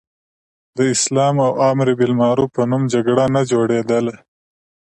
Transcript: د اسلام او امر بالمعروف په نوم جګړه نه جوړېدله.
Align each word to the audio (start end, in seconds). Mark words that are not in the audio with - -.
د 0.77 0.79
اسلام 0.93 1.35
او 1.47 1.51
امر 1.71 1.87
بالمعروف 1.99 2.49
په 2.57 2.63
نوم 2.71 2.83
جګړه 2.93 3.23
نه 3.35 3.41
جوړېدله. 3.51 4.13